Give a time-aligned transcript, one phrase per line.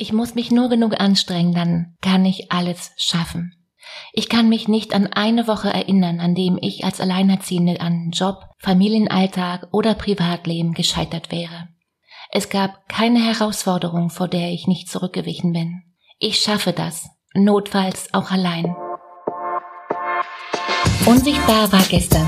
[0.00, 3.52] Ich muss mich nur genug anstrengen, dann kann ich alles schaffen.
[4.14, 8.46] Ich kann mich nicht an eine Woche erinnern, an dem ich als Alleinerziehende an Job,
[8.60, 11.68] Familienalltag oder Privatleben gescheitert wäre.
[12.30, 15.82] Es gab keine Herausforderung, vor der ich nicht zurückgewichen bin.
[16.18, 18.74] Ich schaffe das, notfalls auch allein.
[21.04, 22.26] Unsichtbar war gestern.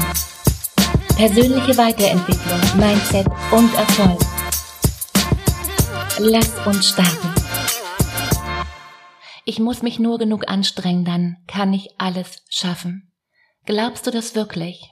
[1.16, 4.20] Persönliche Weiterentwicklung, Mindset und Erfolg.
[6.18, 7.41] Lass uns starten.
[9.45, 13.12] Ich muss mich nur genug anstrengen, dann kann ich alles schaffen.
[13.64, 14.91] Glaubst du das wirklich?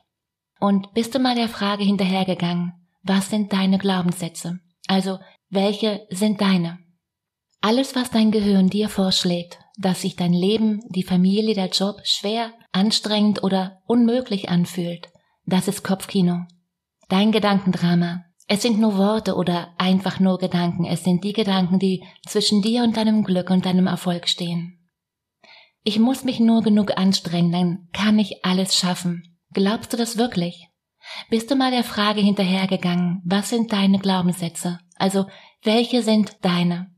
[0.58, 2.72] Und bist du mal der Frage hinterhergegangen,
[3.02, 4.58] was sind deine Glaubenssätze?
[4.86, 5.18] Also,
[5.48, 6.78] welche sind deine?
[7.60, 12.52] Alles, was dein Gehirn dir vorschlägt, dass sich dein Leben, die Familie, der Job schwer,
[12.72, 15.08] anstrengend oder unmöglich anfühlt,
[15.46, 16.44] das ist Kopfkino.
[17.08, 18.24] Dein Gedankendrama.
[18.52, 20.84] Es sind nur Worte oder einfach nur Gedanken.
[20.84, 24.76] Es sind die Gedanken, die zwischen dir und deinem Glück und deinem Erfolg stehen.
[25.84, 29.38] Ich muss mich nur genug anstrengen, dann kann ich alles schaffen.
[29.52, 30.66] Glaubst du das wirklich?
[31.30, 34.80] Bist du mal der Frage hinterhergegangen, was sind deine Glaubenssätze?
[34.96, 35.26] Also,
[35.62, 36.90] welche sind deine?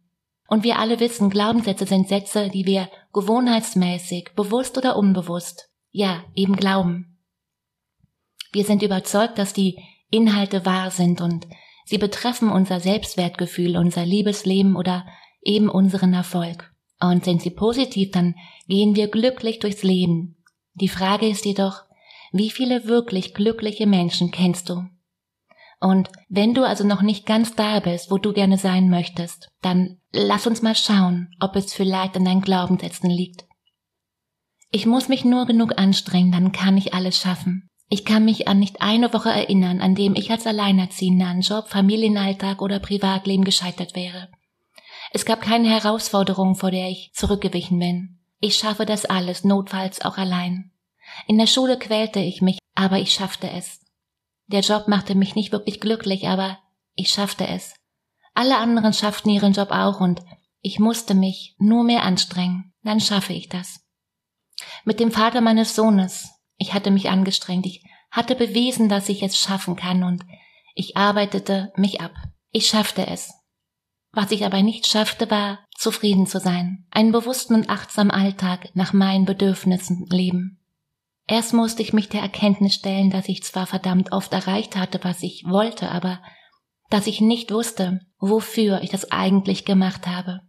[0.48, 6.56] Und wir alle wissen, Glaubenssätze sind Sätze, die wir gewohnheitsmäßig, bewusst oder unbewusst, ja, eben
[6.56, 7.18] glauben.
[8.52, 9.78] Wir sind überzeugt, dass die
[10.12, 11.48] Inhalte wahr sind und
[11.84, 15.06] sie betreffen unser Selbstwertgefühl, unser Liebesleben oder
[15.41, 16.72] eben unseren Erfolg.
[17.00, 18.36] Und sind sie positiv, dann
[18.68, 20.36] gehen wir glücklich durchs Leben.
[20.74, 21.83] Die Frage ist jedoch,
[22.30, 24.84] wie viele wirklich glückliche Menschen kennst du?
[25.80, 29.98] Und wenn du also noch nicht ganz da bist, wo du gerne sein möchtest, dann
[30.12, 33.46] lass uns mal schauen, ob es vielleicht an deinen Glaubenssätzen liegt.
[34.70, 37.68] Ich muss mich nur genug anstrengen, dann kann ich alles schaffen.
[37.92, 41.68] Ich kann mich an nicht eine Woche erinnern, an dem ich als Alleinerziehende an Job,
[41.68, 44.30] Familienalltag oder Privatleben gescheitert wäre.
[45.10, 48.18] Es gab keine Herausforderung, vor der ich zurückgewichen bin.
[48.40, 50.70] Ich schaffe das alles, notfalls auch allein.
[51.26, 53.80] In der Schule quälte ich mich, aber ich schaffte es.
[54.46, 56.61] Der Job machte mich nicht wirklich glücklich, aber
[56.94, 57.74] ich schaffte es.
[58.33, 60.22] Alle anderen schafften ihren Job auch und
[60.62, 63.80] ich musste mich nur mehr anstrengen, dann schaffe ich das.
[64.86, 66.30] Mit dem Vater meines Sohnes,
[66.62, 70.24] ich hatte mich angestrengt, ich hatte bewiesen, dass ich es schaffen kann und
[70.74, 72.12] ich arbeitete mich ab.
[72.50, 73.34] Ich schaffte es.
[74.12, 78.92] Was ich aber nicht schaffte, war, zufrieden zu sein, einen bewussten und achtsamen Alltag nach
[78.92, 80.61] meinen Bedürfnissen leben.
[81.27, 85.23] Erst musste ich mich der Erkenntnis stellen, dass ich zwar verdammt oft erreicht hatte, was
[85.23, 86.20] ich wollte, aber
[86.90, 90.40] dass ich nicht wusste, wofür ich das eigentlich gemacht habe.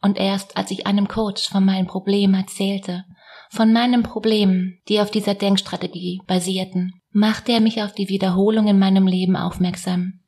[0.00, 3.04] Und erst als ich einem Coach von meinem Problem erzählte,
[3.50, 8.78] von meinen Problemen, die auf dieser Denkstrategie basierten, machte er mich auf die Wiederholung in
[8.78, 10.20] meinem Leben aufmerksam.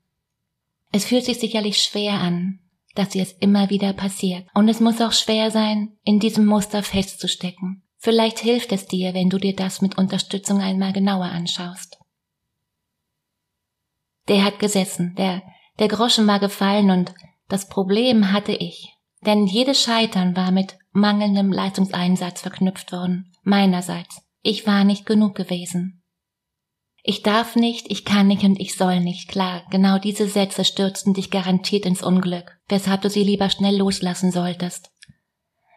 [0.93, 2.61] Es fühlt sich sicherlich schwer an,
[2.95, 4.49] dass sie es immer wieder passiert.
[4.55, 7.83] Und es muss auch schwer sein, in diesem Muster festzustecken.
[7.99, 11.99] Vielleicht hilft es dir, wenn du dir das mit Unterstützung einmal genauer anschaust.
[14.29, 15.43] Der hat gesessen, der,
[15.79, 17.15] der Groschen war gefallen und
[17.49, 18.97] das Problem hatte ich.
[19.27, 24.23] Denn jedes Scheitern war mit mangelndem Leistungseinsatz verknüpft worden, meinerseits.
[24.43, 26.03] Ich war nicht genug gewesen.
[27.03, 29.29] Ich darf nicht, ich kann nicht und ich soll nicht.
[29.29, 34.33] Klar, genau diese Sätze stürzten dich garantiert ins Unglück, weshalb du sie lieber schnell loslassen
[34.33, 34.91] solltest.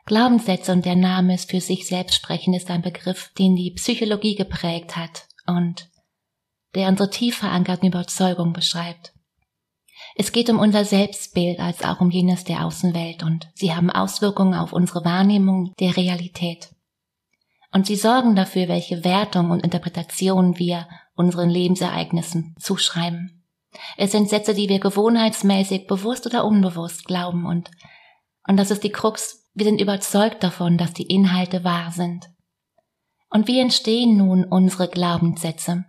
[0.06, 4.36] Glaubenssätze und der Name ist für sich selbst sprechen ist ein Begriff, den die Psychologie
[4.36, 5.90] geprägt hat und
[6.76, 9.13] der unsere tief verankerten Überzeugungen beschreibt.
[10.16, 14.54] Es geht um unser Selbstbild als auch um jenes der Außenwelt und sie haben Auswirkungen
[14.54, 16.70] auf unsere Wahrnehmung der Realität.
[17.72, 23.44] Und sie sorgen dafür, welche Wertung und Interpretation wir unseren Lebensereignissen zuschreiben.
[23.98, 27.72] Es sind Sätze, die wir gewohnheitsmäßig, bewusst oder unbewusst glauben und,
[28.48, 32.30] und das ist die Krux wir sind überzeugt davon, dass die Inhalte wahr sind.
[33.30, 35.86] Und wie entstehen nun unsere Glaubenssätze?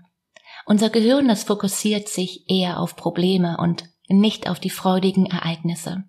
[0.67, 6.04] Unser Gehirn, das fokussiert sich eher auf Probleme und nicht auf die freudigen Ereignisse,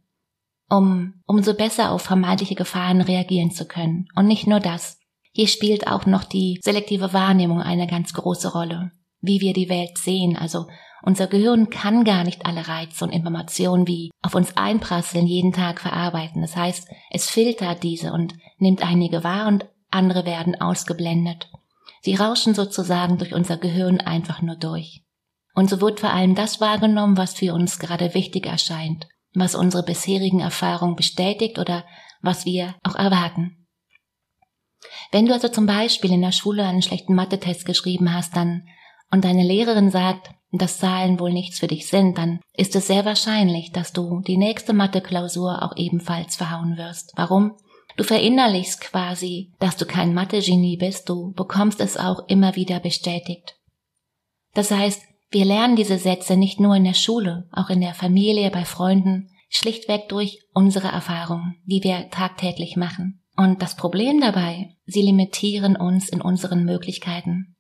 [0.70, 4.08] um umso besser auf vermeintliche Gefahren reagieren zu können.
[4.16, 5.00] Und nicht nur das.
[5.32, 8.92] Hier spielt auch noch die selektive Wahrnehmung eine ganz große Rolle.
[9.22, 10.68] Wie wir die Welt sehen, also
[11.02, 15.80] unser Gehirn kann gar nicht alle Reize und Informationen, wie auf uns einprasseln, jeden Tag
[15.80, 16.42] verarbeiten.
[16.42, 21.50] Das heißt, es filtert diese und nimmt einige wahr und andere werden ausgeblendet.
[22.02, 25.05] Sie rauschen sozusagen durch unser Gehirn einfach nur durch.
[25.56, 29.84] Und so wird vor allem das wahrgenommen, was für uns gerade wichtig erscheint, was unsere
[29.84, 31.86] bisherigen Erfahrungen bestätigt oder
[32.22, 33.66] was wir auch erwarten.
[35.12, 38.68] Wenn du also zum Beispiel in der Schule einen schlechten Mathe-Test geschrieben hast, dann
[39.12, 43.06] und deine Lehrerin sagt, dass Zahlen wohl nichts für dich sind, dann ist es sehr
[43.06, 47.14] wahrscheinlich, dass du die nächste Mathe-Klausur auch ebenfalls verhauen wirst.
[47.16, 47.58] Warum?
[47.98, 53.56] Du verinnerlichst quasi, dass du kein Mathe-Genie bist, du bekommst es auch immer wieder bestätigt.
[54.54, 55.02] Das heißt,
[55.36, 59.30] wir lernen diese Sätze nicht nur in der Schule, auch in der Familie, bei Freunden,
[59.50, 63.22] schlichtweg durch unsere Erfahrungen, die wir tagtäglich machen.
[63.36, 67.58] Und das Problem dabei, sie limitieren uns in unseren Möglichkeiten.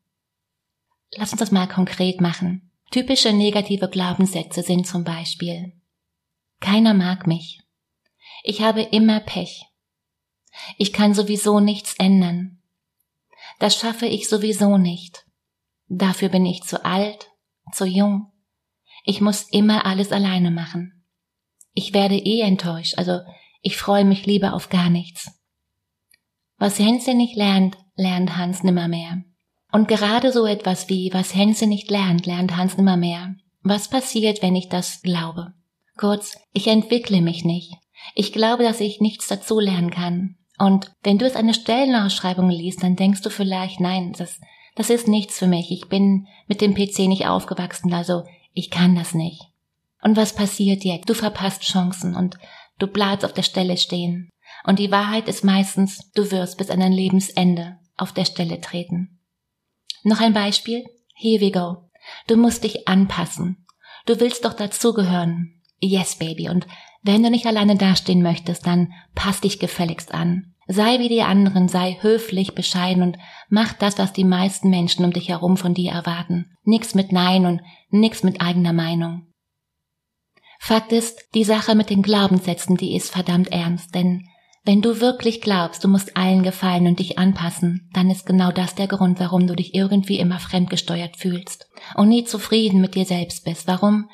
[1.17, 2.71] Lass uns das mal konkret machen.
[2.91, 5.73] Typische negative Glaubenssätze sind zum Beispiel
[6.61, 7.59] Keiner mag mich.
[8.43, 9.65] Ich habe immer Pech.
[10.77, 12.61] Ich kann sowieso nichts ändern.
[13.59, 15.25] Das schaffe ich sowieso nicht.
[15.89, 17.31] Dafür bin ich zu alt,
[17.71, 18.31] zu jung.
[19.03, 21.05] Ich muss immer alles alleine machen.
[21.73, 23.19] Ich werde eh enttäuscht, also
[23.61, 25.31] ich freue mich lieber auf gar nichts.
[26.57, 29.23] Was Hänschen nicht lernt, lernt Hans nimmermehr.
[29.71, 33.35] Und gerade so etwas wie, was Hänschen nicht lernt, lernt Hans nimmermehr.
[33.61, 35.53] Was passiert, wenn ich das glaube?
[35.97, 37.73] Kurz, ich entwickle mich nicht.
[38.13, 40.37] Ich glaube, dass ich nichts dazu lernen kann.
[40.57, 44.39] Und wenn du es eine Stellenausschreibung liest, dann denkst du vielleicht, nein, das,
[44.75, 45.71] das ist nichts für mich.
[45.71, 48.23] Ich bin mit dem PC nicht aufgewachsen, also
[48.53, 49.41] ich kann das nicht.
[50.01, 51.09] Und was passiert jetzt?
[51.09, 52.37] Du verpasst Chancen und
[52.77, 54.29] du bleibst auf der Stelle stehen.
[54.65, 59.19] Und die Wahrheit ist meistens, du wirst bis an dein Lebensende auf der Stelle treten.
[60.03, 60.85] Noch ein Beispiel?
[61.15, 61.89] Here we go.
[62.27, 63.65] Du musst dich anpassen.
[64.05, 65.61] Du willst doch dazugehören.
[65.79, 66.49] Yes, Baby.
[66.49, 66.67] Und
[67.01, 70.54] wenn du nicht alleine dastehen möchtest, dann pass dich gefälligst an.
[70.67, 73.17] Sei wie die anderen, sei höflich, bescheiden und
[73.49, 76.57] mach das, was die meisten Menschen um dich herum von dir erwarten.
[76.63, 79.27] Nix mit Nein und nix mit eigener Meinung.
[80.59, 84.27] Fakt ist, die Sache mit den Glaubenssätzen, die ist verdammt ernst, denn
[84.63, 88.73] wenn du wirklich glaubst, du musst allen gefallen und dich anpassen, dann ist genau das
[88.73, 93.45] der Grund, warum du dich irgendwie immer fremdgesteuert fühlst und nie zufrieden mit dir selbst
[93.45, 93.67] bist.
[93.67, 94.09] Warum?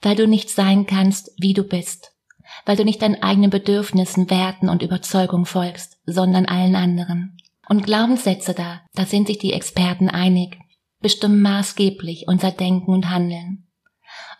[0.00, 2.11] Weil du nicht sein kannst, wie du bist
[2.64, 7.36] weil du nicht deinen eigenen Bedürfnissen, Werten und Überzeugungen folgst, sondern allen anderen.
[7.68, 10.58] Und Glaubenssätze da, da sind sich die Experten einig,
[11.00, 13.66] bestimmen maßgeblich unser Denken und Handeln.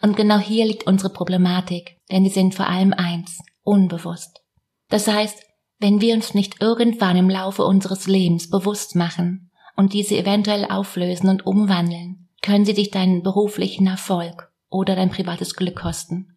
[0.01, 4.41] Und genau hier liegt unsere Problematik, denn sie sind vor allem eins, unbewusst.
[4.89, 5.43] Das heißt,
[5.79, 11.29] wenn wir uns nicht irgendwann im Laufe unseres Lebens bewusst machen und diese eventuell auflösen
[11.29, 16.37] und umwandeln, können sie dich deinen beruflichen Erfolg oder dein privates Glück kosten.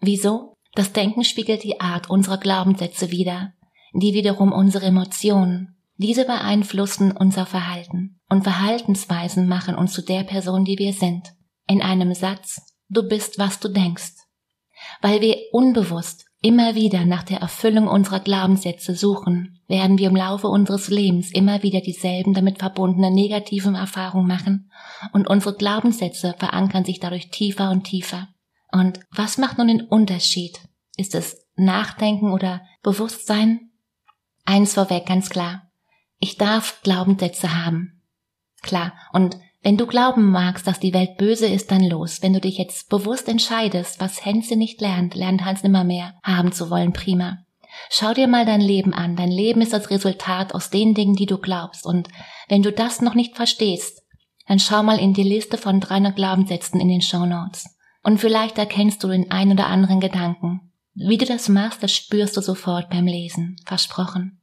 [0.00, 0.55] Wieso?
[0.76, 3.54] Das Denken spiegelt die Art unserer Glaubenssätze wider,
[3.94, 5.74] die wiederum unsere Emotionen.
[5.96, 11.32] Diese beeinflussen unser Verhalten und Verhaltensweisen machen uns zu der Person, die wir sind.
[11.66, 14.12] In einem Satz, du bist, was du denkst.
[15.00, 20.48] Weil wir unbewusst immer wieder nach der Erfüllung unserer Glaubenssätze suchen, werden wir im Laufe
[20.48, 24.70] unseres Lebens immer wieder dieselben damit verbundenen negativen Erfahrungen machen
[25.14, 28.28] und unsere Glaubenssätze verankern sich dadurch tiefer und tiefer.
[28.72, 30.58] Und was macht nun den Unterschied?
[30.96, 33.70] Ist es Nachdenken oder Bewusstsein?
[34.44, 35.70] Eins vorweg, ganz klar.
[36.18, 38.02] Ich darf Glaubenssätze haben.
[38.62, 38.94] Klar.
[39.12, 42.22] Und wenn du glauben magst, dass die Welt böse ist, dann los.
[42.22, 46.52] Wenn du dich jetzt bewusst entscheidest, was Hänse nicht lernt, lernt Hans nimmer mehr haben
[46.52, 47.38] zu wollen, prima.
[47.90, 49.16] Schau dir mal dein Leben an.
[49.16, 51.84] Dein Leben ist das Resultat aus den Dingen, die du glaubst.
[51.84, 52.08] Und
[52.48, 54.02] wenn du das noch nicht verstehst,
[54.46, 57.75] dann schau mal in die Liste von 300 Glaubenssätzen in den Show Notes.
[58.06, 60.70] Und vielleicht erkennst du den ein oder anderen Gedanken.
[60.94, 63.56] Wie du das machst, das spürst du sofort beim Lesen.
[63.66, 64.40] Versprochen.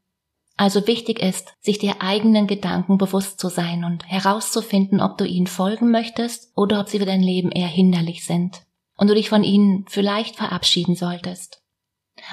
[0.57, 5.47] Also wichtig ist, sich der eigenen Gedanken bewusst zu sein und herauszufinden, ob du ihnen
[5.47, 8.64] folgen möchtest oder ob sie für dein Leben eher hinderlich sind
[8.97, 11.64] und du dich von ihnen vielleicht verabschieden solltest.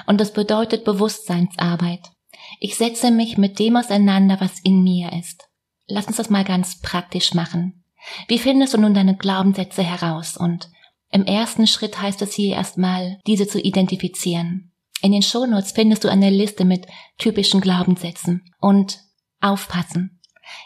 [0.07, 2.11] Und das bedeutet Bewusstseinsarbeit.
[2.59, 5.47] Ich setze mich mit dem auseinander, was in mir ist.
[5.87, 7.85] Lass uns das mal ganz praktisch machen.
[8.27, 10.69] Wie findest du nun deine Glaubenssätze heraus und
[11.11, 14.71] im ersten Schritt heißt es hier erstmal, diese zu identifizieren.
[15.01, 16.87] In den Shownotes findest du eine Liste mit
[17.17, 18.43] typischen Glaubenssätzen.
[18.59, 18.99] Und
[19.41, 20.19] aufpassen.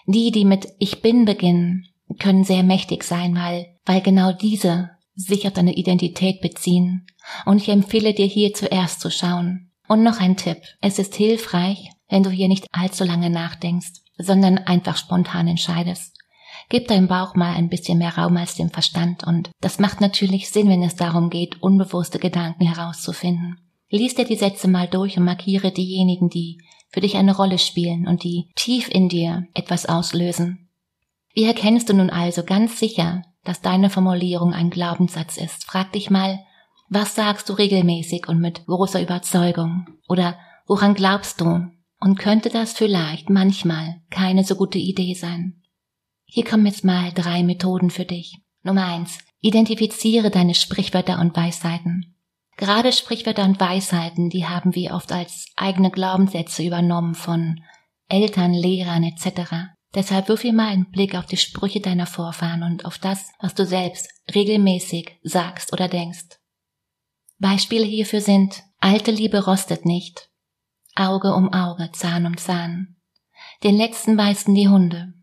[0.05, 1.87] Die, die mit Ich bin beginnen,
[2.19, 7.07] können sehr mächtig sein, weil, weil genau diese sich auf deine Identität beziehen.
[7.45, 9.71] Und ich empfehle dir hier zuerst zu schauen.
[9.87, 10.57] Und noch ein Tipp.
[10.81, 16.17] Es ist hilfreich, wenn du hier nicht allzu lange nachdenkst, sondern einfach spontan entscheidest.
[16.69, 20.49] Gib deinem Bauch mal ein bisschen mehr Raum als dem Verstand und das macht natürlich
[20.49, 23.57] Sinn, wenn es darum geht, unbewusste Gedanken herauszufinden.
[23.89, 28.07] Lies dir die Sätze mal durch und markiere diejenigen, die für dich eine Rolle spielen
[28.07, 30.69] und die tief in dir etwas auslösen.
[31.33, 35.65] Wie erkennst du nun also ganz sicher, dass deine Formulierung ein Glaubenssatz ist?
[35.65, 36.39] Frag dich mal,
[36.89, 39.85] was sagst du regelmäßig und mit großer Überzeugung?
[40.07, 41.67] Oder woran glaubst du?
[41.99, 45.61] Und könnte das vielleicht manchmal keine so gute Idee sein?
[46.35, 48.39] Hier kommen jetzt mal drei Methoden für dich.
[48.61, 49.19] Nummer eins.
[49.39, 52.17] Identifiziere deine Sprichwörter und Weisheiten.
[52.57, 57.61] Gerade Sprichwörter und Weisheiten, die haben wir oft als eigene Glaubenssätze übernommen von
[58.09, 59.69] Eltern, Lehrern etc.
[59.93, 63.55] Deshalb wirf hier mal einen Blick auf die Sprüche deiner Vorfahren und auf das, was
[63.55, 66.41] du selbst regelmäßig sagst oder denkst.
[67.39, 70.29] Beispiele hierfür sind alte Liebe rostet nicht,
[70.97, 72.97] Auge um Auge, Zahn um Zahn.
[73.63, 75.14] Den letzten beißen die Hunde.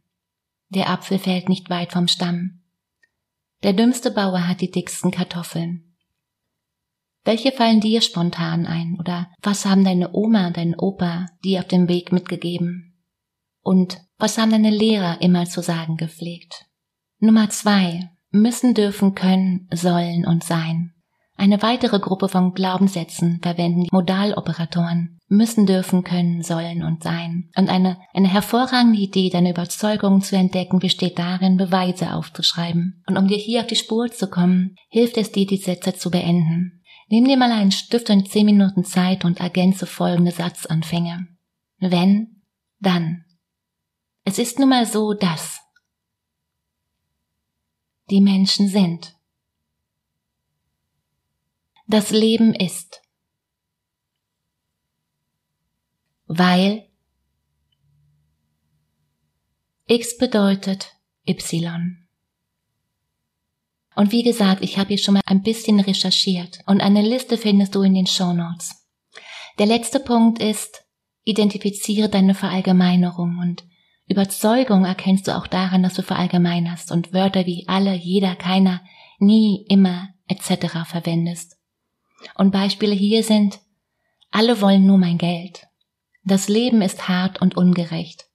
[0.74, 2.62] Der Apfel fällt nicht weit vom Stamm.
[3.62, 5.94] Der dümmste Bauer hat die dicksten Kartoffeln.
[7.24, 11.88] Welche fallen dir spontan ein oder was haben deine Oma, dein Opa dir auf dem
[11.88, 12.98] Weg mitgegeben?
[13.60, 16.66] Und was haben deine Lehrer immer zu sagen gepflegt?
[17.18, 18.10] Nummer zwei.
[18.30, 20.91] Müssen, dürfen, können, sollen und sein.
[21.42, 25.18] Eine weitere Gruppe von Glaubenssätzen verwenden die Modaloperatoren.
[25.26, 27.50] Müssen, dürfen, können, sollen und sein.
[27.56, 33.02] Und eine, eine hervorragende Idee, deine Überzeugungen zu entdecken, besteht darin, Beweise aufzuschreiben.
[33.08, 36.12] Und um dir hier auf die Spur zu kommen, hilft es dir, die Sätze zu
[36.12, 36.84] beenden.
[37.08, 41.26] Nimm dir mal einen Stift und zehn Minuten Zeit und ergänze folgende Satzanfänge.
[41.80, 42.42] Wenn,
[42.78, 43.24] dann.
[44.22, 45.60] Es ist nun mal so, dass
[48.10, 49.16] die Menschen sind.
[51.86, 53.02] Das Leben ist.
[56.26, 56.88] Weil
[59.86, 60.92] X bedeutet
[61.28, 61.98] Y.
[63.94, 67.74] Und wie gesagt, ich habe hier schon mal ein bisschen recherchiert und eine Liste findest
[67.74, 68.88] du in den Show Notes.
[69.58, 70.84] Der letzte Punkt ist,
[71.24, 73.64] identifiziere deine Verallgemeinerung und
[74.06, 78.80] Überzeugung erkennst du auch daran, dass du verallgemeinerst und Wörter wie alle, jeder, keiner,
[79.18, 80.84] nie, immer etc.
[80.86, 81.58] verwendest.
[82.34, 83.60] Und Beispiele hier sind,
[84.30, 85.66] alle wollen nur mein Geld.
[86.24, 88.26] Das Leben ist hart und ungerecht.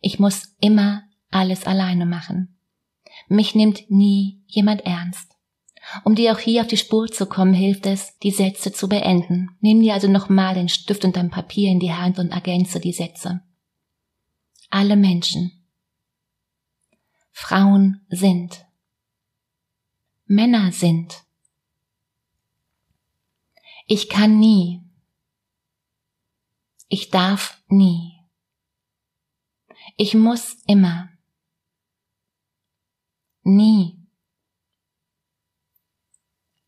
[0.00, 2.58] Ich muss immer alles alleine machen.
[3.28, 5.30] Mich nimmt nie jemand ernst.
[6.04, 9.56] Um dir auch hier auf die Spur zu kommen, hilft es, die Sätze zu beenden.
[9.60, 12.92] Nimm dir also nochmal den Stift und dein Papier in die Hand und ergänze die
[12.92, 13.40] Sätze.
[14.68, 15.52] Alle Menschen.
[17.32, 18.66] Frauen sind.
[20.26, 21.24] Männer sind.
[23.92, 24.84] Ich kann nie.
[26.86, 28.20] Ich darf nie.
[29.96, 31.08] Ich muss immer
[33.42, 34.08] nie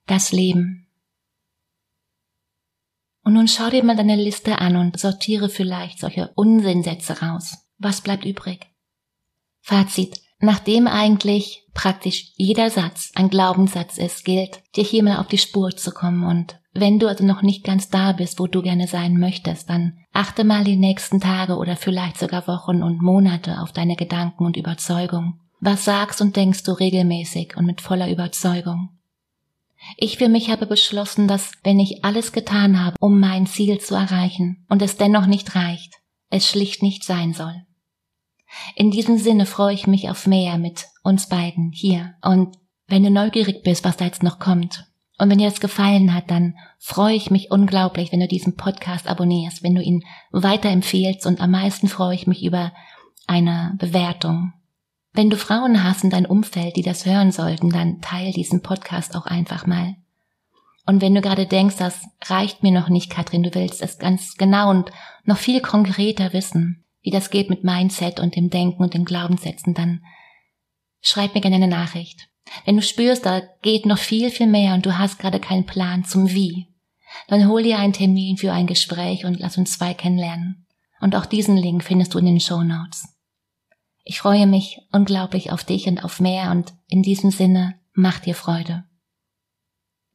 [0.06, 0.88] das Leben.
[3.22, 7.56] Und nun schau dir mal deine Liste an und sortiere vielleicht solche Unsinnsätze raus.
[7.78, 8.66] Was bleibt übrig?
[9.60, 10.20] Fazit.
[10.40, 15.70] Nachdem eigentlich praktisch jeder Satz ein Glaubenssatz ist, gilt, dir hier mal auf die Spur
[15.76, 19.18] zu kommen und wenn du also noch nicht ganz da bist, wo du gerne sein
[19.18, 23.96] möchtest, dann achte mal die nächsten Tage oder vielleicht sogar Wochen und Monate auf deine
[23.96, 28.98] Gedanken und Überzeugung was sagst und denkst du regelmäßig und mit voller Überzeugung?
[29.96, 33.94] Ich für mich habe beschlossen, dass wenn ich alles getan habe, um mein Ziel zu
[33.94, 35.94] erreichen und es dennoch nicht reicht,
[36.30, 37.54] es schlicht nicht sein soll.
[38.74, 42.14] In diesem Sinne freue ich mich auf mehr mit uns beiden hier.
[42.22, 42.56] Und
[42.88, 44.86] wenn du neugierig bist, was da jetzt noch kommt,
[45.22, 49.08] und wenn dir das gefallen hat, dann freue ich mich unglaublich, wenn du diesen Podcast
[49.08, 52.72] abonnierst, wenn du ihn weiterempfehlst und am meisten freue ich mich über
[53.26, 54.52] eine Bewertung
[55.14, 59.14] wenn du Frauen hast in deinem Umfeld, die das hören sollten, dann teil diesen Podcast
[59.14, 59.96] auch einfach mal.
[60.86, 64.36] Und wenn du gerade denkst, das reicht mir noch nicht, Katrin, du willst es ganz
[64.36, 64.90] genau und
[65.24, 69.74] noch viel konkreter wissen, wie das geht mit Mindset und dem Denken und den Glaubenssätzen,
[69.74, 70.02] dann
[71.00, 72.28] schreib mir gerne eine Nachricht.
[72.64, 76.04] Wenn du spürst, da geht noch viel, viel mehr und du hast gerade keinen Plan
[76.04, 76.68] zum Wie,
[77.28, 80.66] dann hol dir einen Termin für ein Gespräch und lass uns zwei kennenlernen.
[81.00, 83.08] Und auch diesen Link findest du in den Show Notes.
[84.04, 88.34] Ich freue mich unglaublich auf dich und auf mehr und in diesem Sinne mach dir
[88.34, 88.84] Freude.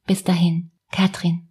[0.06, 1.47] Bis dahin, Katrin.